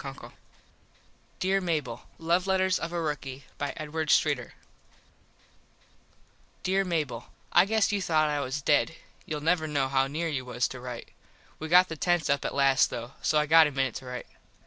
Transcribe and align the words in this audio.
60 0.00 0.28
Dere 1.40 1.60
Mable 1.60 2.08
Love 2.16 2.46
Letters 2.46 2.78
of 2.78 2.90
a 2.90 2.98
Rookie 2.98 3.44
Dere 6.62 6.84
Mable: 6.86 7.26
I 7.52 7.66
guess 7.66 7.92
you 7.92 8.00
thought 8.00 8.30
I 8.30 8.40
was 8.40 8.62
dead. 8.62 8.94
Youll 9.26 9.42
never 9.42 9.66
know 9.68 9.88
how 9.88 10.06
near 10.06 10.28
you 10.28 10.46
was 10.46 10.66
to 10.68 10.80
right. 10.80 11.06
We 11.58 11.68
got 11.68 11.88
the 11.90 11.96
tents 11.96 12.30
up 12.30 12.46
at 12.46 12.54
last, 12.54 12.88
though, 12.88 13.12
so 13.20 13.38
I 13.38 13.44
got 13.44 13.66
a 13.66 13.70
minit 13.72 13.94
to 13.96 14.06
rite. 14.06 14.26